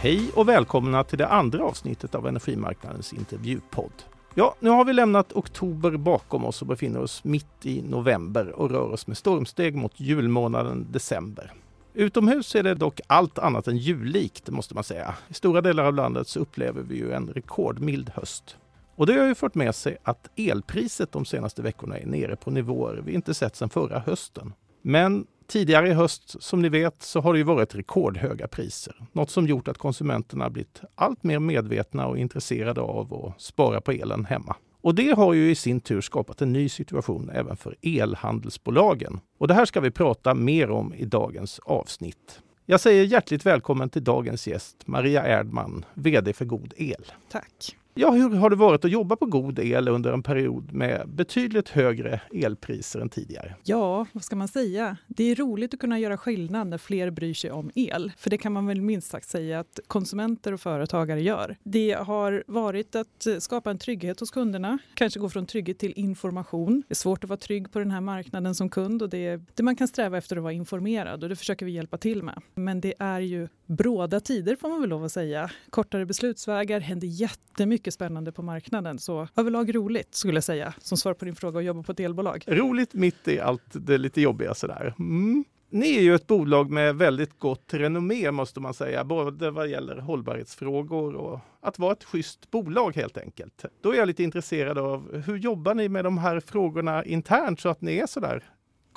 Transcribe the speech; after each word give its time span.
Hej 0.00 0.30
och 0.34 0.48
välkomna 0.48 1.04
till 1.04 1.18
det 1.18 1.28
andra 1.28 1.64
avsnittet 1.64 2.14
av 2.14 2.26
Energimarknadens 2.26 3.12
intervjupodd. 3.12 3.92
Ja, 4.34 4.54
nu 4.60 4.70
har 4.70 4.84
vi 4.84 4.92
lämnat 4.92 5.32
oktober 5.32 5.96
bakom 5.96 6.44
oss 6.44 6.62
och 6.62 6.68
befinner 6.68 7.00
oss 7.00 7.24
mitt 7.24 7.66
i 7.66 7.82
november 7.82 8.48
och 8.48 8.70
rör 8.70 8.92
oss 8.92 9.06
med 9.06 9.16
stormsteg 9.16 9.74
mot 9.74 10.00
julmånaden 10.00 10.86
december. 10.90 11.52
Utomhus 11.94 12.54
är 12.54 12.62
det 12.62 12.74
dock 12.74 13.00
allt 13.06 13.38
annat 13.38 13.68
än 13.68 13.76
jullikt 13.76 14.50
måste 14.50 14.74
man 14.74 14.84
säga. 14.84 15.14
I 15.28 15.34
stora 15.34 15.60
delar 15.60 15.84
av 15.84 15.94
landet 15.94 16.28
så 16.28 16.40
upplever 16.40 16.82
vi 16.82 16.96
ju 16.96 17.12
en 17.12 17.28
rekordmild 17.28 18.10
höst. 18.14 18.56
Och 18.96 19.06
det 19.06 19.12
har 19.12 19.26
ju 19.26 19.34
fört 19.34 19.54
med 19.54 19.74
sig 19.74 19.96
att 20.02 20.30
elpriset 20.36 21.12
de 21.12 21.24
senaste 21.24 21.62
veckorna 21.62 21.98
är 21.98 22.06
nere 22.06 22.36
på 22.36 22.50
nivåer 22.50 23.02
vi 23.04 23.12
inte 23.12 23.34
sett 23.34 23.56
sedan 23.56 23.70
förra 23.70 23.98
hösten. 23.98 24.52
Men 24.82 25.26
tidigare 25.48 25.88
i 25.88 25.92
höst, 25.92 26.42
som 26.42 26.62
ni 26.62 26.68
vet, 26.68 27.02
så 27.02 27.20
har 27.20 27.32
det 27.32 27.38
ju 27.38 27.44
varit 27.44 27.74
rekordhöga 27.74 28.48
priser. 28.48 28.94
Något 29.12 29.30
som 29.30 29.46
gjort 29.46 29.68
att 29.68 29.78
konsumenterna 29.78 30.50
blivit 30.50 30.80
allt 30.94 31.22
mer 31.22 31.38
medvetna 31.38 32.06
och 32.06 32.18
intresserade 32.18 32.80
av 32.80 33.14
att 33.14 33.42
spara 33.42 33.80
på 33.80 33.92
elen 33.92 34.24
hemma. 34.24 34.56
Och 34.80 34.94
det 34.94 35.10
har 35.10 35.34
ju 35.34 35.50
i 35.50 35.54
sin 35.54 35.80
tur 35.80 36.00
skapat 36.00 36.42
en 36.42 36.52
ny 36.52 36.68
situation 36.68 37.30
även 37.34 37.56
för 37.56 37.76
elhandelsbolagen. 37.82 39.20
Och 39.38 39.48
det 39.48 39.54
här 39.54 39.64
ska 39.64 39.80
vi 39.80 39.90
prata 39.90 40.34
mer 40.34 40.70
om 40.70 40.94
i 40.94 41.04
dagens 41.04 41.58
avsnitt. 41.58 42.40
Jag 42.66 42.80
säger 42.80 43.04
hjärtligt 43.04 43.46
välkommen 43.46 43.88
till 43.88 44.04
dagens 44.04 44.46
gäst, 44.46 44.76
Maria 44.86 45.26
Erdman, 45.26 45.84
VD 45.94 46.32
för 46.32 46.44
God 46.44 46.74
El. 46.76 47.04
Tack. 47.30 47.76
Ja, 48.00 48.10
hur 48.10 48.30
har 48.30 48.50
det 48.50 48.56
varit 48.56 48.84
att 48.84 48.90
jobba 48.90 49.16
på 49.16 49.26
god 49.26 49.58
el 49.58 49.88
under 49.88 50.12
en 50.12 50.22
period 50.22 50.72
med 50.72 51.08
betydligt 51.08 51.68
högre 51.68 52.20
elpriser 52.32 53.00
än 53.00 53.08
tidigare? 53.08 53.54
Ja, 53.64 54.06
vad 54.12 54.24
ska 54.24 54.36
man 54.36 54.48
säga? 54.48 54.96
Det 55.06 55.24
är 55.24 55.34
roligt 55.34 55.74
att 55.74 55.80
kunna 55.80 55.98
göra 55.98 56.16
skillnad 56.16 56.66
när 56.66 56.78
fler 56.78 57.10
bryr 57.10 57.34
sig 57.34 57.50
om 57.50 57.70
el. 57.74 58.12
För 58.16 58.30
det 58.30 58.38
kan 58.38 58.52
man 58.52 58.66
väl 58.66 58.80
minst 58.80 59.10
sagt 59.10 59.28
säga 59.28 59.60
att 59.60 59.80
konsumenter 59.86 60.52
och 60.52 60.60
företagare 60.60 61.22
gör. 61.22 61.56
Det 61.62 61.92
har 61.92 62.44
varit 62.46 62.96
att 62.96 63.26
skapa 63.38 63.70
en 63.70 63.78
trygghet 63.78 64.20
hos 64.20 64.30
kunderna, 64.30 64.78
kanske 64.94 65.20
gå 65.20 65.28
från 65.28 65.46
trygghet 65.46 65.78
till 65.78 65.92
information. 65.96 66.82
Det 66.88 66.92
är 66.92 66.96
svårt 66.96 67.24
att 67.24 67.30
vara 67.30 67.40
trygg 67.40 67.72
på 67.72 67.78
den 67.78 67.90
här 67.90 68.00
marknaden 68.00 68.54
som 68.54 68.68
kund 68.68 69.02
och 69.02 69.08
det, 69.08 69.40
det 69.54 69.62
man 69.62 69.76
kan 69.76 69.88
sträva 69.88 70.18
efter 70.18 70.36
att 70.36 70.42
vara 70.42 70.52
informerad 70.52 71.22
och 71.22 71.28
det 71.28 71.36
försöker 71.36 71.66
vi 71.66 71.72
hjälpa 71.72 71.98
till 71.98 72.22
med. 72.22 72.42
Men 72.54 72.80
det 72.80 72.94
är 72.98 73.20
ju 73.20 73.48
bråda 73.66 74.20
tider 74.20 74.56
får 74.56 74.68
man 74.68 74.80
väl 74.80 74.90
lov 74.90 75.04
att 75.04 75.12
säga. 75.12 75.50
Kortare 75.70 76.06
beslutsvägar, 76.06 76.80
händer 76.80 77.06
jättemycket 77.06 77.87
mycket 77.88 77.94
spännande 77.94 78.32
på 78.32 78.42
marknaden. 78.42 78.98
Så 78.98 79.28
överlag 79.36 79.74
roligt 79.74 80.14
skulle 80.14 80.36
jag 80.36 80.44
säga, 80.44 80.74
som 80.78 80.98
svar 80.98 81.14
på 81.14 81.24
din 81.24 81.34
fråga 81.34 81.58
att 81.58 81.64
jobba 81.64 81.82
på 81.82 81.92
ett 81.92 82.00
elbolag. 82.00 82.44
Roligt 82.46 82.94
mitt 82.94 83.28
i 83.28 83.40
allt 83.40 83.62
det 83.72 83.98
lite 83.98 84.20
jobbiga 84.20 84.54
sådär. 84.54 84.94
Mm. 84.98 85.44
Ni 85.70 85.96
är 85.96 86.00
ju 86.00 86.14
ett 86.14 86.26
bolag 86.26 86.70
med 86.70 86.96
väldigt 86.96 87.38
gott 87.38 87.74
renommé 87.74 88.30
måste 88.30 88.60
man 88.60 88.74
säga, 88.74 89.04
både 89.04 89.50
vad 89.50 89.68
gäller 89.68 89.96
hållbarhetsfrågor 89.96 91.14
och 91.14 91.40
att 91.60 91.78
vara 91.78 91.92
ett 91.92 92.04
schysst 92.04 92.50
bolag 92.50 92.96
helt 92.96 93.18
enkelt. 93.18 93.64
Då 93.82 93.92
är 93.92 93.96
jag 93.96 94.06
lite 94.06 94.22
intresserad 94.22 94.78
av 94.78 95.22
hur 95.26 95.36
jobbar 95.36 95.74
ni 95.74 95.88
med 95.88 96.04
de 96.04 96.18
här 96.18 96.40
frågorna 96.40 97.04
internt 97.04 97.60
så 97.60 97.68
att 97.68 97.80
ni 97.80 97.98
är 97.98 98.06
sådär 98.06 98.44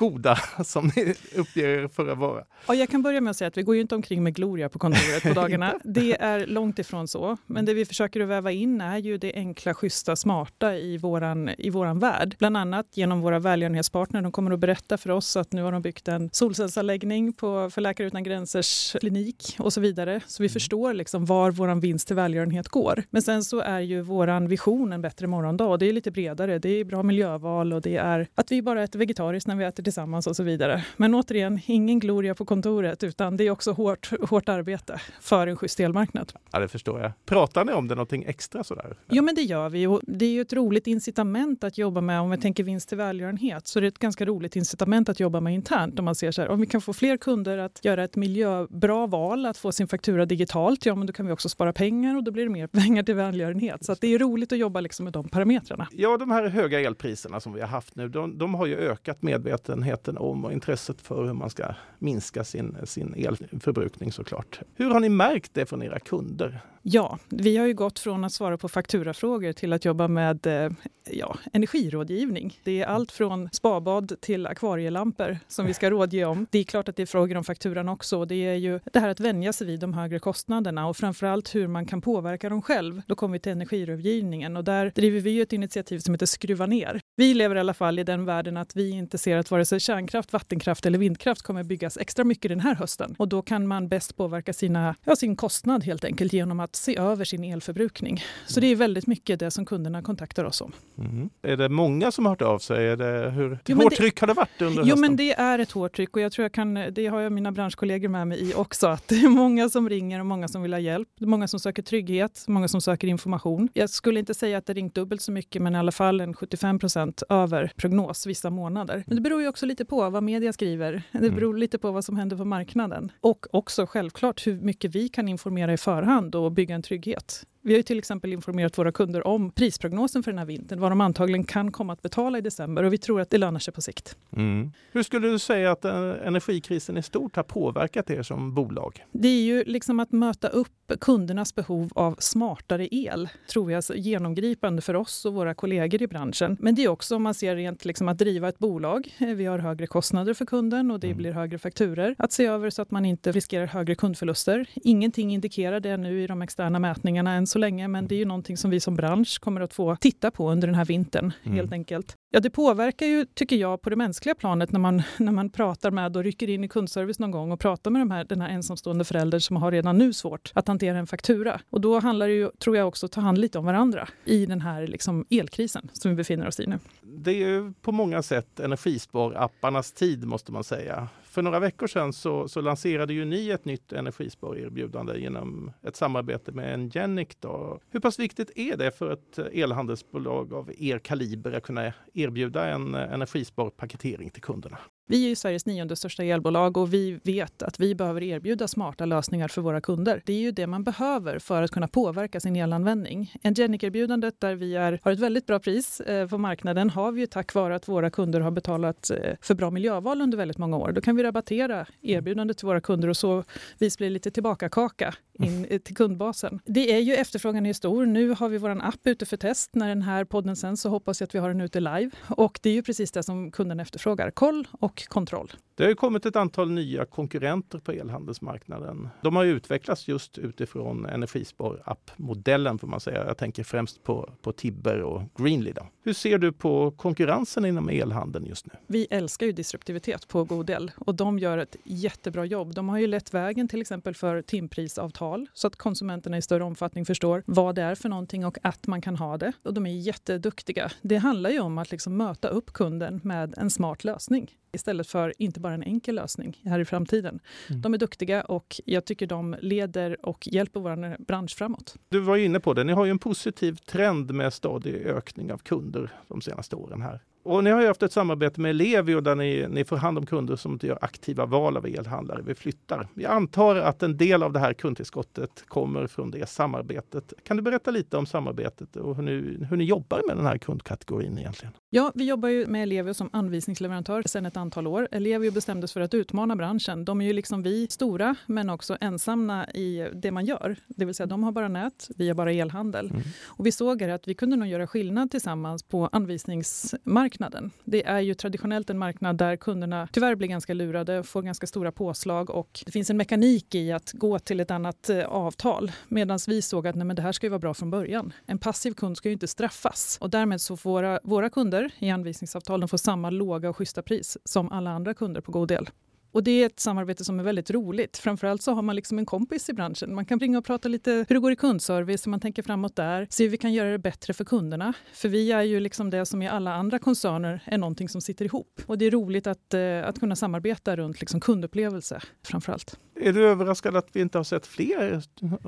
goda 0.01 0.35
som 0.63 0.91
ni 0.95 1.15
uppger 1.35 1.67
er 1.67 1.87
för 1.87 2.07
att 2.07 2.17
vara. 2.17 2.43
Ja, 2.67 2.75
jag 2.75 2.89
kan 2.89 3.01
börja 3.01 3.21
med 3.21 3.31
att 3.31 3.37
säga 3.37 3.47
att 3.47 3.57
vi 3.57 3.61
går 3.61 3.75
ju 3.75 3.81
inte 3.81 3.95
omkring 3.95 4.23
med 4.23 4.35
gloria 4.35 4.69
på 4.69 4.79
kontoret 4.79 5.23
på 5.23 5.33
dagarna. 5.41 5.79
Det 5.83 6.21
är 6.21 6.47
långt 6.47 6.79
ifrån 6.79 7.07
så. 7.07 7.37
Men 7.45 7.65
det 7.65 7.73
vi 7.73 7.85
försöker 7.85 8.19
att 8.19 8.27
väva 8.27 8.51
in 8.51 8.81
är 8.81 8.97
ju 8.97 9.17
det 9.17 9.33
enkla, 9.33 9.73
schyssta, 9.73 10.15
smarta 10.15 10.75
i 10.75 10.97
våran, 10.97 11.49
i 11.57 11.69
våran 11.69 11.99
värld. 11.99 12.35
Bland 12.39 12.57
annat 12.57 12.87
genom 12.93 13.21
våra 13.21 13.39
välgörenhetspartner. 13.39 14.21
De 14.21 14.31
kommer 14.31 14.51
att 14.51 14.59
berätta 14.59 14.97
för 14.97 15.09
oss 15.09 15.37
att 15.37 15.53
nu 15.53 15.63
har 15.63 15.71
de 15.71 15.81
byggt 15.81 16.07
en 16.07 16.29
solcellsanläggning 16.33 17.33
på, 17.33 17.69
för 17.69 17.81
Läkare 17.81 18.07
utan 18.07 18.23
gränsers 18.23 18.95
klinik 18.99 19.55
och 19.59 19.73
så 19.73 19.81
vidare. 19.81 20.21
Så 20.27 20.43
vi 20.43 20.47
mm. 20.47 20.53
förstår 20.53 20.93
liksom 20.93 21.25
var 21.25 21.51
vår 21.51 21.81
vinst 21.81 22.07
till 22.07 22.15
välgörenhet 22.15 22.67
går. 22.67 23.03
Men 23.09 23.21
sen 23.21 23.43
så 23.43 23.59
är 23.59 23.79
ju 23.79 24.01
våran 24.01 24.47
vision 24.47 24.93
en 24.93 25.01
bättre 25.01 25.27
morgondag. 25.27 25.77
Det 25.77 25.89
är 25.89 25.93
lite 25.93 26.11
bredare. 26.11 26.59
Det 26.59 26.69
är 26.69 26.83
bra 26.83 27.03
miljöval 27.03 27.73
och 27.73 27.81
det 27.81 27.97
är 27.97 28.27
att 28.35 28.51
vi 28.51 28.61
bara 28.61 28.83
äter 28.83 28.99
vegetariskt 28.99 29.47
när 29.47 29.55
vi 29.55 29.65
äter 29.65 29.83
tillsammans 29.91 30.27
och 30.27 30.35
så 30.35 30.43
vidare. 30.43 30.85
Men 30.97 31.15
återigen, 31.15 31.59
ingen 31.65 31.99
gloria 31.99 32.35
på 32.35 32.45
kontoret 32.45 33.03
utan 33.03 33.37
det 33.37 33.43
är 33.47 33.51
också 33.51 33.71
hårt, 33.71 34.11
hårt 34.29 34.49
arbete 34.49 35.01
för 35.21 35.47
en 35.47 35.57
schysst 35.57 35.79
elmarknad. 35.79 36.33
Ja, 36.51 36.59
det 36.59 36.67
förstår 36.67 37.01
jag. 37.01 37.11
Pratar 37.25 37.65
ni 37.65 37.71
om 37.71 37.87
det 37.87 37.95
någonting 37.95 38.23
extra 38.27 38.63
sådär? 38.63 38.95
Jo, 39.09 39.23
men 39.23 39.35
det 39.35 39.41
gör 39.41 39.69
vi 39.69 39.87
och 39.87 40.01
det 40.07 40.25
är 40.25 40.29
ju 40.29 40.41
ett 40.41 40.53
roligt 40.53 40.87
incitament 40.87 41.63
att 41.63 41.77
jobba 41.77 42.01
med. 42.01 42.21
Om 42.21 42.29
vi 42.29 42.37
tänker 42.37 42.63
vinst 42.63 42.89
till 42.89 42.97
välgörenhet 42.97 43.67
så 43.67 43.79
det 43.79 43.85
är 43.85 43.87
ett 43.87 43.99
ganska 43.99 44.25
roligt 44.25 44.55
incitament 44.55 45.09
att 45.09 45.19
jobba 45.19 45.39
med 45.39 45.53
internt. 45.53 45.99
Om 45.99 46.05
man 46.05 46.15
ser 46.15 46.31
så 46.31 46.41
här, 46.41 46.49
om 46.49 46.59
vi 46.59 46.65
kan 46.65 46.81
få 46.81 46.93
fler 46.93 47.17
kunder 47.17 47.57
att 47.57 47.85
göra 47.85 48.03
ett 48.03 48.15
miljöbra 48.15 49.07
val, 49.07 49.45
att 49.45 49.57
få 49.57 49.71
sin 49.71 49.87
faktura 49.87 50.25
digitalt, 50.25 50.85
ja, 50.85 50.95
men 50.95 51.07
då 51.07 51.13
kan 51.13 51.25
vi 51.25 51.31
också 51.31 51.49
spara 51.49 51.73
pengar 51.73 52.15
och 52.15 52.23
då 52.23 52.31
blir 52.31 52.43
det 52.43 52.49
mer 52.49 52.67
pengar 52.81 53.03
till 53.03 53.15
välgörenhet. 53.15 53.85
Så 53.85 53.95
det 54.01 54.07
är 54.07 54.19
roligt 54.19 54.51
att 54.51 54.57
jobba 54.57 54.81
liksom 54.81 55.03
med 55.03 55.13
de 55.13 55.29
parametrarna. 55.29 55.87
Ja, 55.91 56.17
de 56.17 56.31
här 56.31 56.47
höga 56.47 56.79
elpriserna 56.79 57.39
som 57.39 57.53
vi 57.53 57.61
har 57.61 57.67
haft 57.67 57.95
nu, 57.95 58.09
de, 58.09 58.37
de 58.37 58.55
har 58.55 58.65
ju 58.65 58.75
ökat 58.75 59.21
medveten 59.21 59.70
medvetenheten 59.79 60.17
om 60.17 60.45
och 60.45 60.53
intresset 60.53 61.01
för 61.01 61.25
hur 61.25 61.33
man 61.33 61.49
ska 61.49 61.73
minska 61.99 62.43
sin, 62.43 62.77
sin 62.83 63.13
elförbrukning 63.13 64.11
såklart. 64.11 64.59
Hur 64.75 64.89
har 64.89 64.99
ni 64.99 65.09
märkt 65.09 65.53
det 65.53 65.65
från 65.65 65.83
era 65.83 65.99
kunder? 65.99 66.61
Ja, 66.83 67.19
vi 67.29 67.57
har 67.57 67.67
ju 67.67 67.73
gått 67.73 67.99
från 67.99 68.23
att 68.23 68.33
svara 68.33 68.57
på 68.57 68.69
fakturafrågor 68.69 69.53
till 69.53 69.73
att 69.73 69.85
jobba 69.85 70.07
med 70.07 70.47
eh, 70.47 70.71
ja, 71.11 71.37
energirådgivning. 71.53 72.59
Det 72.63 72.81
är 72.81 72.85
allt 72.85 73.11
från 73.11 73.49
spabad 73.51 74.13
till 74.21 74.47
akvarielampor 74.47 75.37
som 75.47 75.65
vi 75.65 75.73
ska 75.73 75.89
rådge 75.89 76.25
om. 76.25 76.47
Det 76.51 76.59
är 76.59 76.63
klart 76.63 76.89
att 76.89 76.95
det 76.95 77.01
är 77.01 77.05
frågor 77.05 77.37
om 77.37 77.43
fakturan 77.43 77.89
också. 77.89 78.25
Det 78.25 78.35
är 78.35 78.55
ju 78.55 78.79
det 78.93 78.99
här 78.99 79.09
att 79.09 79.19
vänja 79.19 79.53
sig 79.53 79.67
vid 79.67 79.79
de 79.79 79.93
högre 79.93 80.19
kostnaderna 80.19 80.87
och 80.87 80.97
framförallt 80.97 81.55
hur 81.55 81.67
man 81.67 81.85
kan 81.85 82.01
påverka 82.01 82.49
dem 82.49 82.61
själv. 82.61 83.01
Då 83.07 83.15
kommer 83.15 83.33
vi 83.33 83.39
till 83.39 83.51
energirådgivningen 83.51 84.57
och 84.57 84.63
där 84.63 84.91
driver 84.95 85.19
vi 85.19 85.41
ett 85.41 85.53
initiativ 85.53 85.99
som 85.99 86.13
heter 86.13 86.25
Skruva 86.25 86.65
ner. 86.65 87.01
Vi 87.15 87.33
lever 87.33 87.55
i 87.55 87.59
alla 87.59 87.73
fall 87.73 87.99
i 87.99 88.03
den 88.03 88.25
världen 88.25 88.57
att 88.57 88.75
vi 88.75 88.89
inte 88.89 89.17
ser 89.17 89.37
att 89.37 89.51
våra 89.51 89.60
vare 89.61 89.65
sig 89.65 89.79
kärnkraft, 89.79 90.33
vattenkraft 90.33 90.85
eller 90.85 90.97
vindkraft 90.97 91.41
kommer 91.41 91.63
byggas 91.63 91.97
extra 91.97 92.23
mycket 92.23 92.49
den 92.49 92.59
här 92.59 92.75
hösten. 92.75 93.15
Och 93.19 93.27
då 93.27 93.41
kan 93.41 93.67
man 93.67 93.87
bäst 93.87 94.17
påverka 94.17 94.53
sina, 94.53 94.95
ja, 95.03 95.15
sin 95.15 95.35
kostnad 95.35 95.83
helt 95.83 96.03
enkelt 96.03 96.33
genom 96.33 96.59
att 96.59 96.75
se 96.75 96.97
över 96.97 97.25
sin 97.25 97.43
elförbrukning. 97.43 98.23
Så 98.47 98.59
det 98.59 98.67
är 98.67 98.75
väldigt 98.75 99.07
mycket 99.07 99.39
det 99.39 99.51
som 99.51 99.65
kunderna 99.65 100.01
kontaktar 100.01 100.43
oss 100.45 100.61
om. 100.61 100.71
Mm. 100.97 101.29
Är 101.41 101.57
det 101.57 101.69
många 101.69 102.11
som 102.11 102.25
har 102.25 102.31
hört 102.31 102.41
av 102.41 102.59
sig? 102.59 102.87
Är 102.87 102.97
det, 102.97 103.29
hur 103.31 103.59
jo, 103.67 103.77
hårt 103.77 103.89
det, 103.89 103.95
tryck 103.95 104.19
har 104.19 104.27
det 104.27 104.33
varit 104.33 104.61
under 104.61 104.73
Jo, 104.77 104.83
hösten? 104.83 105.01
men 105.01 105.15
det 105.15 105.33
är 105.33 105.59
ett 105.59 105.71
hårt 105.71 105.95
tryck 105.95 106.15
och 106.15 106.21
jag 106.21 106.31
tror 106.31 106.43
jag 106.43 106.51
kan, 106.51 106.73
det 106.73 107.07
har 107.07 107.21
jag 107.21 107.31
mina 107.31 107.51
branschkollegor 107.51 108.09
med 108.09 108.27
mig 108.27 108.49
i 108.49 108.53
också. 108.53 108.87
Att 108.87 109.07
det 109.07 109.15
är 109.15 109.29
många 109.29 109.69
som 109.69 109.89
ringer 109.89 110.19
och 110.19 110.25
många 110.25 110.47
som 110.47 110.61
vill 110.61 110.73
ha 110.73 110.79
hjälp. 110.79 111.09
Många 111.19 111.47
som 111.47 111.59
söker 111.59 111.83
trygghet, 111.83 112.45
många 112.47 112.67
som 112.67 112.81
söker 112.81 113.07
information. 113.07 113.69
Jag 113.73 113.89
skulle 113.89 114.19
inte 114.19 114.33
säga 114.33 114.57
att 114.57 114.65
det 114.65 114.73
ringt 114.73 114.95
dubbelt 114.95 115.21
så 115.21 115.31
mycket, 115.31 115.61
men 115.61 115.75
i 115.75 115.77
alla 115.77 115.91
fall 115.91 116.21
en 116.21 116.33
75 116.33 116.79
procent 116.79 117.23
över 117.29 117.71
prognos 117.75 118.25
vissa 118.27 118.49
månader. 118.49 119.03
Men 119.07 119.15
det 119.15 119.21
beror 119.21 119.41
ju 119.41 119.47
också 119.51 119.65
lite 119.65 119.85
på 119.85 120.09
vad 120.09 120.23
media 120.23 120.53
skriver. 120.53 121.03
Det 121.11 121.17
mm. 121.17 121.35
beror 121.35 121.57
lite 121.57 121.79
på 121.79 121.91
vad 121.91 122.05
som 122.05 122.17
händer 122.17 122.37
på 122.37 122.45
marknaden. 122.45 123.11
Och 123.21 123.45
också 123.51 123.85
självklart 123.85 124.47
hur 124.47 124.61
mycket 124.61 124.95
vi 124.95 125.09
kan 125.09 125.27
informera 125.27 125.73
i 125.73 125.77
förhand 125.77 126.35
och 126.35 126.51
bygga 126.51 126.75
en 126.75 126.81
trygghet. 126.81 127.45
Vi 127.63 127.73
har 127.73 127.77
ju 127.77 127.83
till 127.83 127.99
exempel 127.99 128.33
informerat 128.33 128.77
våra 128.77 128.91
kunder 128.91 129.27
om 129.27 129.51
prisprognosen 129.51 130.23
för 130.23 130.31
den 130.31 130.39
här 130.39 130.45
vintern, 130.45 130.79
vad 130.79 130.91
de 130.91 131.01
antagligen 131.01 131.43
kan 131.43 131.71
komma 131.71 131.93
att 131.93 132.01
betala 132.01 132.37
i 132.37 132.41
december 132.41 132.83
och 132.83 132.93
vi 132.93 132.97
tror 132.97 133.21
att 133.21 133.29
det 133.29 133.37
lönar 133.37 133.59
sig 133.59 133.73
på 133.73 133.81
sikt. 133.81 134.15
Mm. 134.35 134.71
Hur 134.91 135.03
skulle 135.03 135.27
du 135.27 135.39
säga 135.39 135.71
att 135.71 135.85
eh, 135.85 136.13
energikrisen 136.23 136.97
i 136.97 137.03
stort 137.03 137.35
har 137.35 137.43
påverkat 137.43 138.09
er 138.09 138.23
som 138.23 138.53
bolag? 138.53 139.05
Det 139.11 139.27
är 139.27 139.41
ju 139.41 139.63
liksom 139.63 139.99
att 139.99 140.11
möta 140.11 140.47
upp 140.47 140.69
kundernas 140.99 141.55
behov 141.55 141.91
av 141.95 142.15
smartare 142.19 142.87
el, 142.91 143.29
tror 143.51 143.71
jag, 143.71 143.83
genomgripande 143.95 144.81
för 144.81 144.93
oss 144.93 145.25
och 145.25 145.33
våra 145.33 145.53
kollegor 145.53 146.01
i 146.01 146.07
branschen. 146.07 146.57
Men 146.59 146.75
det 146.75 146.83
är 146.83 146.87
också 146.87 147.15
om 147.15 147.23
man 147.23 147.33
ser 147.33 147.55
rent 147.55 147.85
liksom 147.85 148.07
att 148.07 148.17
driva 148.17 148.49
ett 148.49 148.59
bolag. 148.59 149.15
Eh, 149.17 149.27
vi 149.27 149.45
har 149.45 149.59
högre 149.59 149.87
kostnader 149.87 150.33
för 150.33 150.45
kunden 150.45 150.91
och 150.91 150.99
det 150.99 151.07
mm. 151.07 151.17
blir 151.17 151.31
högre 151.31 151.57
fakturer. 151.57 152.15
Att 152.17 152.31
se 152.31 152.45
över 152.45 152.69
så 152.69 152.81
att 152.81 152.91
man 152.91 153.05
inte 153.05 153.31
riskerar 153.31 153.65
högre 153.65 153.95
kundförluster. 153.95 154.65
Ingenting 154.75 155.33
indikerar 155.33 155.79
det 155.79 155.97
nu 155.97 156.23
i 156.23 156.27
de 156.27 156.41
externa 156.41 156.79
mätningarna 156.79 157.35
så 157.51 157.59
länge, 157.59 157.87
men 157.87 158.07
det 158.07 158.15
är 158.15 158.19
ju 158.19 158.25
någonting 158.25 158.57
som 158.57 158.71
vi 158.71 158.79
som 158.79 158.95
bransch 158.95 159.39
kommer 159.39 159.61
att 159.61 159.73
få 159.73 159.95
titta 159.95 160.31
på 160.31 160.51
under 160.51 160.67
den 160.67 160.75
här 160.75 160.85
vintern, 160.85 161.33
mm. 161.43 161.55
helt 161.55 161.71
enkelt. 161.71 162.15
Ja, 162.31 162.39
det 162.39 162.49
påverkar 162.49 163.05
ju, 163.05 163.25
tycker 163.25 163.55
jag, 163.55 163.81
på 163.81 163.89
det 163.89 163.95
mänskliga 163.95 164.35
planet 164.35 164.71
när 164.71 164.79
man, 164.79 165.03
när 165.17 165.31
man 165.31 165.49
pratar 165.49 165.91
med 165.91 166.17
och 166.17 166.23
rycker 166.23 166.49
in 166.49 166.63
i 166.63 166.67
kundservice 166.67 167.19
någon 167.19 167.31
gång 167.31 167.51
och 167.51 167.59
pratar 167.59 167.91
med 167.91 168.01
de 168.01 168.11
här, 168.11 168.23
den 168.23 168.41
här 168.41 168.49
ensamstående 168.49 169.03
föräldern 169.03 169.41
som 169.41 169.55
har 169.55 169.71
redan 169.71 169.97
nu 169.97 170.13
svårt 170.13 170.51
att 170.55 170.67
hantera 170.67 170.97
en 170.97 171.07
faktura. 171.07 171.61
Och 171.69 171.81
då 171.81 171.99
handlar 171.99 172.27
det 172.27 172.33
ju, 172.33 172.49
tror 172.59 172.77
jag, 172.77 172.87
också 172.87 173.05
att 173.05 173.11
ta 173.11 173.21
hand 173.21 173.37
lite 173.37 173.59
om 173.59 173.65
varandra 173.65 174.07
i 174.25 174.45
den 174.45 174.61
här 174.61 174.87
liksom, 174.87 175.25
elkrisen 175.29 175.89
som 175.93 176.11
vi 176.11 176.15
befinner 176.15 176.47
oss 176.47 176.59
i 176.59 176.67
nu. 176.67 176.79
Det 177.01 177.31
är 177.31 177.47
ju 177.47 177.73
på 177.81 177.91
många 177.91 178.23
sätt 178.23 178.59
energispar-apparnas 178.59 179.93
tid 179.95 180.25
måste 180.25 180.51
man 180.51 180.63
säga. 180.63 181.09
För 181.31 181.41
några 181.41 181.59
veckor 181.59 181.87
sedan 181.87 182.13
så, 182.13 182.47
så 182.47 182.61
lanserade 182.61 183.13
ju 183.13 183.25
ni 183.25 183.49
ett 183.49 183.65
nytt 183.65 183.93
energisparerbjudande 183.93 185.19
genom 185.19 185.71
ett 185.83 185.95
samarbete 185.95 186.51
med 186.51 186.73
Engenic. 186.73 187.27
Då. 187.39 187.79
Hur 187.89 187.99
pass 187.99 188.19
viktigt 188.19 188.51
är 188.55 188.77
det 188.77 188.91
för 188.91 189.13
ett 189.13 189.37
elhandelsbolag 189.37 190.53
av 190.53 190.71
er 190.77 190.99
kaliber 190.99 191.51
att 191.51 191.63
kunna 191.63 191.93
erbjuda 192.13 192.67
en 192.67 192.95
energisparpaketering 192.95 194.29
till 194.29 194.41
kunderna? 194.41 194.77
Vi 195.11 195.25
är 195.25 195.29
ju 195.29 195.35
Sveriges 195.35 195.65
nionde 195.65 195.95
största 195.95 196.23
elbolag 196.23 196.77
och 196.77 196.93
vi 196.93 197.19
vet 197.23 197.63
att 197.63 197.79
vi 197.79 197.95
behöver 197.95 198.23
erbjuda 198.23 198.67
smarta 198.67 199.05
lösningar 199.05 199.47
för 199.47 199.61
våra 199.61 199.81
kunder. 199.81 200.21
Det 200.25 200.33
är 200.33 200.39
ju 200.39 200.51
det 200.51 200.67
man 200.67 200.83
behöver 200.83 201.39
för 201.39 201.63
att 201.63 201.71
kunna 201.71 201.87
påverka 201.87 202.39
sin 202.39 202.55
elanvändning. 202.55 203.33
Engenic-erbjudandet 203.43 204.39
där 204.39 204.55
vi 204.55 204.75
är, 204.75 204.99
har 205.03 205.11
ett 205.11 205.19
väldigt 205.19 205.45
bra 205.45 205.59
pris 205.59 206.01
eh, 206.01 206.27
på 206.27 206.37
marknaden 206.37 206.89
har 206.89 207.11
vi 207.11 207.21
ju 207.21 207.27
tack 207.27 207.53
vare 207.53 207.75
att 207.75 207.87
våra 207.87 208.09
kunder 208.09 208.39
har 208.39 208.51
betalat 208.51 209.09
eh, 209.09 209.17
för 209.41 209.55
bra 209.55 209.71
miljöval 209.71 210.21
under 210.21 210.37
väldigt 210.37 210.57
många 210.57 210.77
år. 210.77 210.91
Då 210.91 211.01
kan 211.01 211.15
vi 211.15 211.23
rabattera 211.23 211.85
erbjudandet 212.01 212.57
till 212.57 212.67
våra 212.67 212.81
kunder 212.81 213.07
och 213.07 213.17
så 213.17 213.43
vis 213.77 213.97
blir 213.97 214.09
lite 214.09 214.31
tillbaka-kaka 214.31 215.15
in 215.33 215.65
eh, 215.65 215.79
till 215.79 215.95
kundbasen. 215.95 216.59
Det 216.65 216.93
är 216.93 216.99
ju 216.99 217.13
efterfrågan 217.13 217.65
är 217.65 217.73
stor. 217.73 218.05
Nu 218.05 218.29
har 218.29 218.49
vi 218.49 218.57
vår 218.57 218.69
app 218.69 219.07
ute 219.07 219.25
för 219.25 219.37
test. 219.37 219.75
När 219.75 219.87
den 219.87 220.01
här 220.01 220.23
podden 220.23 220.55
sänds 220.55 220.81
så 220.81 220.89
hoppas 220.89 221.21
jag 221.21 221.27
att 221.27 221.35
vi 221.35 221.39
har 221.39 221.47
den 221.47 221.61
ute 221.61 221.79
live. 221.79 222.09
Och 222.27 222.59
det 222.61 222.69
är 222.69 222.73
ju 222.73 222.83
precis 222.83 223.11
det 223.11 223.23
som 223.23 223.51
kunden 223.51 223.79
efterfrågar. 223.79 224.31
Koll 224.31 224.67
och 224.71 225.00
kontroll. 225.07 225.49
Det 225.75 225.83
har 225.83 225.89
ju 225.89 225.95
kommit 225.95 226.25
ett 226.25 226.35
antal 226.35 226.71
nya 226.71 227.05
konkurrenter 227.05 227.79
på 227.79 227.91
elhandelsmarknaden. 227.91 229.09
De 229.21 229.35
har 229.35 229.45
utvecklats 229.45 230.07
just 230.07 230.37
utifrån 230.37 231.05
energispar-app-modellen 231.05 232.79
får 232.79 232.87
man 232.87 232.99
säga. 232.99 233.25
Jag 233.25 233.37
tänker 233.37 233.63
främst 233.63 234.03
på, 234.03 234.33
på 234.41 234.51
Tibber 234.51 235.01
och 235.01 235.21
Greenly. 235.35 235.71
Då. 235.71 235.87
Hur 236.03 236.13
ser 236.13 236.37
du 236.37 236.51
på 236.51 236.91
konkurrensen 236.91 237.65
inom 237.65 237.89
elhandeln 237.89 238.45
just 238.45 238.65
nu? 238.65 238.73
Vi 238.87 239.07
älskar 239.09 239.45
ju 239.45 239.51
disruptivitet 239.51 240.27
på 240.27 240.43
Godel 240.43 240.91
och 240.97 241.15
de 241.15 241.39
gör 241.39 241.57
ett 241.57 241.75
jättebra 241.83 242.45
jobb. 242.45 242.73
De 242.73 242.89
har 242.89 242.99
ju 242.99 243.07
lett 243.07 243.33
vägen 243.33 243.67
till 243.67 243.81
exempel 243.81 244.15
för 244.15 244.41
timprisavtal 244.41 245.47
så 245.53 245.67
att 245.67 245.75
konsumenterna 245.75 246.37
i 246.37 246.41
större 246.41 246.63
omfattning 246.63 247.05
förstår 247.05 247.43
vad 247.45 247.75
det 247.75 247.81
är 247.81 247.95
för 247.95 248.09
någonting 248.09 248.45
och 248.45 248.57
att 248.63 248.87
man 248.87 249.01
kan 249.01 249.15
ha 249.15 249.37
det. 249.37 249.51
Och 249.63 249.73
de 249.73 249.85
är 249.85 249.91
jätteduktiga. 249.91 250.91
Det 251.01 251.17
handlar 251.17 251.49
ju 251.49 251.59
om 251.59 251.77
att 251.77 251.91
liksom 251.91 252.17
möta 252.17 252.47
upp 252.47 252.73
kunden 252.73 253.21
med 253.23 253.53
en 253.57 253.69
smart 253.69 254.03
lösning 254.03 254.51
istället 254.71 255.07
för 255.07 255.33
inte 255.37 255.59
bara 255.59 255.70
en 255.73 255.83
enkel 255.83 256.15
lösning 256.15 256.61
här 256.65 256.79
i 256.79 256.85
framtiden. 256.85 257.39
Mm. 257.69 257.81
De 257.81 257.93
är 257.93 257.97
duktiga 257.97 258.41
och 258.41 258.81
jag 258.85 259.05
tycker 259.05 259.27
de 259.27 259.55
leder 259.61 260.25
och 260.25 260.47
hjälper 260.47 260.79
vår 260.79 261.23
bransch 261.23 261.55
framåt. 261.57 261.95
Du 262.09 262.19
var 262.19 262.37
inne 262.37 262.59
på 262.59 262.73
det, 262.73 262.83
ni 262.83 262.93
har 262.93 263.05
ju 263.05 263.11
en 263.11 263.19
positiv 263.19 263.75
trend 263.75 264.33
med 264.33 264.53
stadig 264.53 264.95
ökning 264.95 265.53
av 265.53 265.57
kunder 265.57 266.09
de 266.27 266.41
senaste 266.41 266.75
åren 266.75 267.01
här. 267.01 267.19
Och 267.43 267.63
ni 267.63 267.69
har 267.69 267.81
ju 267.81 267.87
haft 267.87 268.03
ett 268.03 268.11
samarbete 268.11 268.61
med 268.61 268.69
Ellevio 268.69 269.21
där 269.21 269.35
ni, 269.35 269.67
ni 269.69 269.85
får 269.85 269.97
hand 269.97 270.17
om 270.17 270.25
kunder 270.25 270.55
som 270.55 270.73
inte 270.73 270.87
gör 270.87 270.97
aktiva 271.01 271.45
val 271.45 271.77
av 271.77 271.85
elhandlare 271.85 272.41
vid 272.41 272.57
flyttar. 272.57 273.07
Jag 273.13 273.31
antar 273.31 273.75
att 273.75 274.03
en 274.03 274.17
del 274.17 274.43
av 274.43 274.53
det 274.53 274.59
här 274.59 274.73
kundtillskottet 274.73 275.63
kommer 275.67 276.07
från 276.07 276.31
det 276.31 276.49
samarbetet. 276.49 277.33
Kan 277.43 277.57
du 277.57 277.63
berätta 277.63 277.91
lite 277.91 278.17
om 278.17 278.25
samarbetet 278.25 278.95
och 278.95 279.15
hur 279.15 279.23
ni, 279.23 279.65
hur 279.65 279.77
ni 279.77 279.83
jobbar 279.83 280.21
med 280.27 280.37
den 280.37 280.45
här 280.45 280.57
kundkategorin 280.57 281.37
egentligen? 281.37 281.73
Ja, 281.89 282.11
vi 282.15 282.25
jobbar 282.25 282.49
ju 282.49 282.67
med 282.67 282.83
Ellevio 282.83 283.13
som 283.13 283.29
anvisningsleverantör 283.33 284.23
sedan 284.25 284.45
ett 284.45 284.57
antal 284.57 284.87
år. 284.87 285.07
Ellevio 285.11 285.51
bestämdes 285.51 285.93
för 285.93 286.01
att 286.01 286.13
utmana 286.13 286.55
branschen. 286.55 287.05
De 287.05 287.21
är 287.21 287.25
ju 287.25 287.33
liksom 287.33 287.63
vi 287.63 287.87
stora, 287.89 288.35
men 288.45 288.69
också 288.69 288.97
ensamma 289.01 289.65
i 289.65 290.09
det 290.13 290.31
man 290.31 290.45
gör. 290.45 290.75
Det 290.87 291.05
vill 291.05 291.15
säga, 291.15 291.27
de 291.27 291.43
har 291.43 291.51
bara 291.51 291.67
nät, 291.67 292.09
vi 292.15 292.27
har 292.27 292.35
bara 292.35 292.51
elhandel. 292.51 293.09
Mm. 293.09 293.21
Och 293.43 293.65
vi 293.65 293.71
såg 293.71 294.03
att 294.03 294.27
vi 294.27 294.33
kunde 294.33 294.55
nog 294.55 294.67
göra 294.67 294.87
skillnad 294.87 295.31
tillsammans 295.31 295.83
på 295.83 296.09
anvisningsmarknaden 296.11 297.30
marknaden. 297.39 297.71
Det 297.85 298.05
är 298.05 298.19
ju 298.19 298.33
traditionellt 298.33 298.89
en 298.89 298.97
marknad 298.97 299.37
där 299.37 299.55
kunderna 299.55 300.07
tyvärr 300.11 300.35
blir 300.35 300.47
ganska 300.47 300.73
lurade, 300.73 301.23
får 301.23 301.41
ganska 301.41 301.67
stora 301.67 301.91
påslag 301.91 302.49
och 302.49 302.83
det 302.85 302.91
finns 302.91 303.09
en 303.09 303.17
mekanik 303.17 303.75
i 303.75 303.91
att 303.91 304.11
gå 304.13 304.39
till 304.39 304.59
ett 304.59 304.71
annat 304.71 305.09
eh, 305.09 305.25
avtal. 305.25 305.91
Medan 306.07 306.39
vi 306.47 306.61
såg 306.61 306.87
att 306.87 306.95
nej, 306.95 307.05
men 307.05 307.15
det 307.15 307.21
här 307.21 307.31
ska 307.31 307.45
ju 307.45 307.49
vara 307.49 307.59
bra 307.59 307.73
från 307.73 307.89
början. 307.89 308.33
En 308.45 308.57
passiv 308.57 308.93
kund 308.93 309.17
ska 309.17 309.29
ju 309.29 309.33
inte 309.33 309.47
straffas 309.47 310.17
och 310.21 310.29
därmed 310.29 310.61
så 310.61 310.77
får 310.77 310.91
våra, 310.91 311.19
våra 311.23 311.49
kunder 311.49 311.91
i 311.99 312.09
anvisningsavtalen 312.09 312.87
får 312.87 312.97
samma 312.97 313.29
låga 313.29 313.69
och 313.69 313.77
schyssta 313.77 314.01
pris 314.01 314.37
som 314.43 314.71
alla 314.71 314.91
andra 314.91 315.13
kunder 315.13 315.41
på 315.41 315.51
god 315.51 315.67
del. 315.67 315.89
Och 316.31 316.43
det 316.43 316.51
är 316.51 316.65
ett 316.65 316.79
samarbete 316.79 317.25
som 317.25 317.39
är 317.39 317.43
väldigt 317.43 317.71
roligt. 317.71 318.17
Framförallt 318.17 318.61
så 318.61 318.73
har 318.73 318.81
man 318.81 318.95
liksom 318.95 319.19
en 319.19 319.25
kompis 319.25 319.69
i 319.69 319.73
branschen. 319.73 320.15
Man 320.15 320.25
kan 320.25 320.39
ringa 320.39 320.57
och 320.57 320.65
prata 320.65 320.89
lite 320.89 321.11
hur 321.11 321.35
det 321.35 321.39
går 321.39 321.51
i 321.51 321.55
kundservice, 321.55 322.25
hur 322.25 322.29
man 322.29 322.39
tänker 322.39 322.63
framåt 322.63 322.95
där. 322.95 323.27
Se 323.29 323.43
hur 323.43 323.51
vi 323.51 323.57
kan 323.57 323.73
göra 323.73 323.91
det 323.91 323.99
bättre 323.99 324.33
för 324.33 324.45
kunderna. 324.45 324.93
För 325.13 325.29
vi 325.29 325.51
är 325.51 325.61
ju 325.61 325.79
liksom 325.79 326.09
det 326.09 326.25
som 326.25 326.41
i 326.41 326.47
alla 326.47 326.73
andra 326.75 326.99
koncerner 326.99 327.63
är 327.65 327.77
någonting 327.77 328.09
som 328.09 328.21
sitter 328.21 328.45
ihop. 328.45 328.81
Och 328.85 328.97
det 328.97 329.05
är 329.05 329.11
roligt 329.11 329.47
att, 329.47 329.73
eh, 329.73 330.07
att 330.07 330.19
kunna 330.19 330.35
samarbeta 330.35 330.95
runt 330.95 331.21
liksom 331.21 331.39
kundupplevelse 331.39 332.21
framförallt. 332.43 332.99
Är 333.21 333.33
du 333.33 333.47
överraskad 333.47 333.95
att 333.95 334.07
vi 334.13 334.21
inte 334.21 334.37
har 334.39 334.43
sett 334.43 334.67
fler 334.67 335.21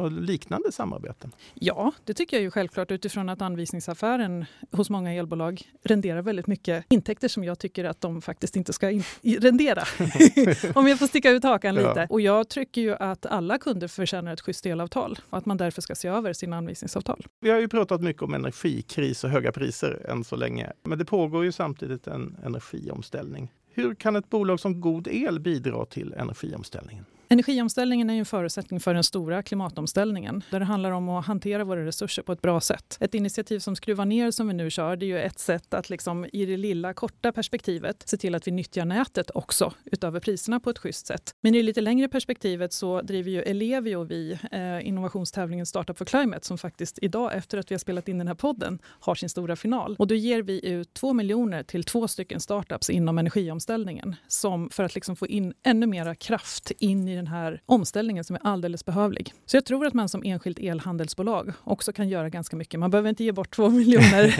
liknande 0.09 0.71
samarbeten? 0.71 1.31
Ja, 1.53 1.91
det 2.03 2.13
tycker 2.13 2.37
jag 2.37 2.41
ju 2.41 2.51
självklart 2.51 2.91
utifrån 2.91 3.29
att 3.29 3.41
anvisningsaffären 3.41 4.45
hos 4.71 4.89
många 4.89 5.13
elbolag 5.13 5.61
renderar 5.83 6.21
väldigt 6.21 6.47
mycket 6.47 6.85
intäkter 6.89 7.27
som 7.27 7.43
jag 7.43 7.59
tycker 7.59 7.85
att 7.85 8.01
de 8.01 8.21
faktiskt 8.21 8.55
inte 8.55 8.73
ska 8.73 9.01
rendera. 9.39 9.83
Om 10.75 10.87
jag 10.87 10.99
får 10.99 11.07
sticka 11.07 11.31
ut 11.31 11.43
hakan 11.43 11.75
lite. 11.75 11.93
Ja. 11.95 12.05
Och 12.09 12.21
jag 12.21 12.49
tycker 12.49 12.81
ju 12.81 12.95
att 12.95 13.25
alla 13.25 13.57
kunder 13.57 13.87
förtjänar 13.87 14.33
ett 14.33 14.41
schysst 14.41 14.65
elavtal 14.65 15.19
och 15.29 15.37
att 15.37 15.45
man 15.45 15.57
därför 15.57 15.81
ska 15.81 15.95
se 15.95 16.07
över 16.07 16.33
sina 16.33 16.57
anvisningsavtal. 16.57 17.25
Vi 17.39 17.49
har 17.49 17.59
ju 17.59 17.67
pratat 17.67 18.01
mycket 18.01 18.21
om 18.21 18.33
energikris 18.33 19.23
och 19.23 19.29
höga 19.29 19.51
priser 19.51 20.05
än 20.09 20.23
så 20.23 20.35
länge. 20.35 20.71
Men 20.83 20.97
det 20.97 21.05
pågår 21.05 21.43
ju 21.43 21.51
samtidigt 21.51 22.07
en 22.07 22.37
energiomställning. 22.45 23.51
Hur 23.75 23.95
kan 23.95 24.15
ett 24.15 24.29
bolag 24.29 24.59
som 24.59 24.81
God 24.81 25.07
El 25.07 25.39
bidra 25.39 25.85
till 25.85 26.13
energiomställningen? 26.13 27.05
Energiomställningen 27.33 28.09
är 28.09 28.19
en 28.19 28.25
förutsättning 28.25 28.79
för 28.79 28.93
den 28.93 29.03
stora 29.03 29.43
klimatomställningen 29.43 30.43
där 30.51 30.59
det 30.59 30.65
handlar 30.65 30.91
om 30.91 31.09
att 31.09 31.25
hantera 31.25 31.63
våra 31.63 31.85
resurser 31.85 32.23
på 32.23 32.31
ett 32.31 32.41
bra 32.41 32.61
sätt. 32.61 32.97
Ett 32.99 33.13
initiativ 33.13 33.59
som 33.59 33.75
Skruva 33.75 34.05
ner 34.05 34.31
som 34.31 34.47
vi 34.47 34.53
nu 34.53 34.69
kör, 34.69 34.95
det 34.95 35.05
är 35.05 35.07
ju 35.07 35.19
ett 35.19 35.39
sätt 35.39 35.73
att 35.73 35.89
liksom 35.89 36.25
i 36.33 36.45
det 36.45 36.57
lilla 36.57 36.93
korta 36.93 37.31
perspektivet 37.31 38.03
se 38.05 38.17
till 38.17 38.35
att 38.35 38.47
vi 38.47 38.51
nyttjar 38.51 38.85
nätet 38.85 39.31
också 39.33 39.73
utöver 39.85 40.19
priserna 40.19 40.59
på 40.59 40.69
ett 40.69 40.79
schysst 40.79 41.07
sätt. 41.07 41.35
Men 41.41 41.55
i 41.55 41.57
det 41.57 41.63
lite 41.63 41.81
längre 41.81 42.07
perspektivet 42.07 42.73
så 42.73 43.01
driver 43.01 43.31
ju 43.31 43.41
Ellevio 43.41 43.95
och 43.95 44.11
vi 44.11 44.39
eh, 44.51 44.87
innovationstävlingen 44.87 45.65
Startup 45.65 45.97
for 45.97 46.05
Climate 46.05 46.45
som 46.45 46.57
faktiskt 46.57 46.99
idag 47.01 47.33
efter 47.35 47.57
att 47.57 47.71
vi 47.71 47.75
har 47.75 47.79
spelat 47.79 48.07
in 48.07 48.17
den 48.17 48.27
här 48.27 48.35
podden 48.35 48.79
har 48.85 49.15
sin 49.15 49.29
stora 49.29 49.55
final. 49.55 49.95
Och 49.99 50.07
då 50.07 50.15
ger 50.15 50.41
vi 50.41 50.69
ut 50.69 50.93
två 50.93 51.13
miljoner 51.13 51.63
till 51.63 51.83
två 51.83 52.07
stycken 52.07 52.39
startups 52.39 52.89
inom 52.89 53.17
energiomställningen 53.17 54.15
som 54.27 54.69
för 54.69 54.83
att 54.83 54.95
liksom 54.95 55.15
få 55.15 55.27
in 55.27 55.53
ännu 55.63 55.87
mera 55.87 56.15
kraft 56.15 56.71
in 56.79 57.07
i 57.07 57.15
den 57.22 57.22
här 57.27 57.61
omställningen 57.65 58.23
som 58.23 58.35
är 58.35 58.41
alldeles 58.43 58.85
behövlig. 58.85 59.33
Så 59.45 59.57
jag 59.57 59.65
tror 59.65 59.85
att 59.85 59.93
man 59.93 60.09
som 60.09 60.23
enskilt 60.25 60.59
elhandelsbolag 60.59 61.53
också 61.63 61.93
kan 61.93 62.09
göra 62.09 62.29
ganska 62.29 62.55
mycket. 62.55 62.79
Man 62.79 62.91
behöver 62.91 63.09
inte 63.09 63.23
ge 63.23 63.31
bort 63.31 63.55
två 63.55 63.69
miljoner, 63.69 64.35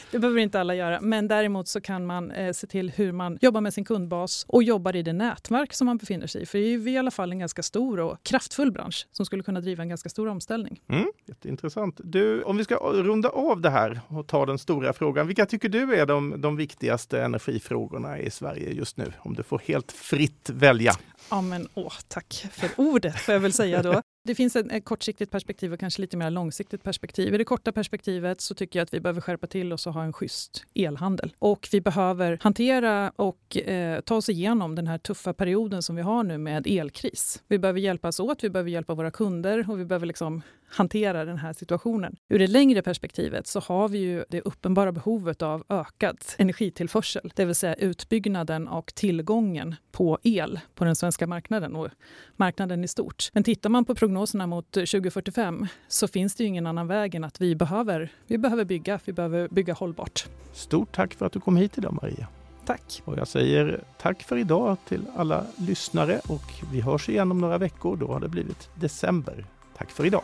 det 0.10 0.18
behöver 0.18 0.40
inte 0.40 0.60
alla 0.60 0.74
göra. 0.74 1.00
Men 1.00 1.28
däremot 1.28 1.68
så 1.68 1.80
kan 1.80 2.06
man 2.06 2.30
eh, 2.30 2.52
se 2.52 2.66
till 2.66 2.90
hur 2.90 3.12
man 3.12 3.38
jobbar 3.40 3.60
med 3.60 3.74
sin 3.74 3.84
kundbas 3.84 4.44
och 4.48 4.62
jobbar 4.62 4.96
i 4.96 5.02
det 5.02 5.12
nätverk 5.12 5.72
som 5.72 5.86
man 5.86 5.96
befinner 5.96 6.26
sig 6.26 6.42
i. 6.42 6.46
För 6.46 6.58
det 6.58 6.64
är 6.64 6.88
i 6.88 6.98
alla 6.98 7.10
fall 7.10 7.32
en 7.32 7.38
ganska 7.38 7.62
stor 7.62 8.00
och 8.00 8.22
kraftfull 8.22 8.72
bransch 8.72 9.06
som 9.12 9.26
skulle 9.26 9.42
kunna 9.42 9.60
driva 9.60 9.82
en 9.82 9.88
ganska 9.88 10.08
stor 10.08 10.28
omställning. 10.28 10.80
Mm, 10.88 11.06
jätteintressant. 11.26 12.00
Du, 12.04 12.42
om 12.42 12.56
vi 12.56 12.64
ska 12.64 12.76
runda 12.76 13.28
av 13.28 13.60
det 13.60 13.70
här 13.70 14.00
och 14.08 14.26
ta 14.26 14.46
den 14.46 14.58
stora 14.58 14.92
frågan. 14.92 15.26
Vilka 15.26 15.46
tycker 15.46 15.68
du 15.68 15.94
är 15.94 16.06
de, 16.06 16.40
de 16.40 16.56
viktigaste 16.56 17.22
energifrågorna 17.22 18.18
i 18.18 18.30
Sverige 18.30 18.72
just 18.72 18.96
nu? 18.96 19.12
Om 19.18 19.34
du 19.34 19.42
får 19.42 19.58
helt 19.58 19.92
fritt 19.92 20.50
välja. 20.50 20.92
Ja, 21.30 21.40
men 21.40 21.68
åh, 21.74 21.92
tack 22.14 22.46
för 22.50 22.70
ordet 22.76 23.16
får 23.16 23.34
jag 23.34 23.40
väl 23.40 23.52
säga 23.52 23.82
då. 23.82 24.00
Det 24.26 24.34
finns 24.34 24.56
ett 24.56 24.84
kortsiktigt 24.84 25.30
perspektiv 25.30 25.72
och 25.72 25.80
kanske 25.80 26.00
lite 26.00 26.16
mer 26.16 26.30
långsiktigt 26.30 26.82
perspektiv. 26.82 27.34
I 27.34 27.38
det 27.38 27.44
korta 27.44 27.72
perspektivet 27.72 28.40
så 28.40 28.54
tycker 28.54 28.78
jag 28.78 28.84
att 28.84 28.94
vi 28.94 29.00
behöver 29.00 29.20
skärpa 29.20 29.46
till 29.46 29.72
oss 29.72 29.86
och 29.86 29.94
ha 29.94 30.04
en 30.04 30.12
schysst 30.12 30.64
elhandel. 30.74 31.34
Och 31.38 31.68
vi 31.72 31.80
behöver 31.80 32.38
hantera 32.42 33.12
och 33.16 33.56
eh, 33.56 34.00
ta 34.00 34.16
oss 34.16 34.28
igenom 34.28 34.74
den 34.74 34.86
här 34.86 34.98
tuffa 34.98 35.34
perioden 35.34 35.82
som 35.82 35.96
vi 35.96 36.02
har 36.02 36.24
nu 36.24 36.38
med 36.38 36.66
elkris. 36.66 37.42
Vi 37.48 37.58
behöver 37.58 37.80
hjälpas 37.80 38.20
åt, 38.20 38.44
vi 38.44 38.50
behöver 38.50 38.70
hjälpa 38.70 38.94
våra 38.94 39.10
kunder 39.10 39.70
och 39.70 39.80
vi 39.80 39.84
behöver 39.84 40.06
liksom 40.06 40.42
hantera 40.74 41.24
den 41.24 41.38
här 41.38 41.52
situationen. 41.52 42.16
Ur 42.28 42.38
det 42.38 42.46
längre 42.46 42.82
perspektivet 42.82 43.46
så 43.46 43.60
har 43.60 43.88
vi 43.88 43.98
ju 43.98 44.24
det 44.28 44.40
uppenbara 44.40 44.92
behovet 44.92 45.42
av 45.42 45.64
ökad 45.68 46.18
energitillförsel, 46.38 47.32
det 47.34 47.44
vill 47.44 47.54
säga 47.54 47.74
utbyggnaden 47.74 48.68
och 48.68 48.94
tillgången 48.94 49.74
på 49.92 50.18
el 50.22 50.60
på 50.74 50.84
den 50.84 50.96
svenska 50.96 51.26
marknaden 51.26 51.76
och 51.76 51.88
marknaden 52.36 52.84
i 52.84 52.88
stort. 52.88 53.30
Men 53.32 53.42
tittar 53.42 53.70
man 53.70 53.84
på 53.84 53.94
prognoserna 53.94 54.46
mot 54.46 54.70
2045 54.72 55.66
så 55.88 56.08
finns 56.08 56.34
det 56.34 56.44
ju 56.44 56.48
ingen 56.48 56.66
annan 56.66 56.86
väg 56.86 57.14
än 57.14 57.24
att 57.24 57.40
vi 57.40 57.54
behöver, 57.54 58.12
vi 58.26 58.38
behöver 58.38 58.64
bygga, 58.64 59.00
vi 59.04 59.12
behöver 59.12 59.48
bygga 59.48 59.74
hållbart. 59.74 60.26
Stort 60.52 60.92
tack 60.92 61.14
för 61.14 61.26
att 61.26 61.32
du 61.32 61.40
kom 61.40 61.56
hit 61.56 61.78
idag 61.78 61.98
Maria. 62.02 62.28
Tack. 62.66 63.02
Och 63.04 63.18
jag 63.18 63.28
säger 63.28 63.84
tack 63.98 64.22
för 64.22 64.36
idag 64.36 64.76
till 64.88 65.02
alla 65.16 65.44
lyssnare 65.56 66.20
och 66.28 66.72
vi 66.72 66.80
hörs 66.80 67.08
igen 67.08 67.30
om 67.30 67.40
några 67.40 67.58
veckor. 67.58 67.96
Då 67.96 68.06
har 68.06 68.20
det 68.20 68.28
blivit 68.28 68.70
december. 68.74 69.46
Tack 69.78 69.90
för 69.90 70.06
idag. 70.06 70.22